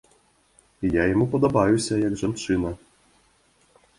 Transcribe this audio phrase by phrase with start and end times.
[0.93, 2.69] Я яму падабаюся як жанчына.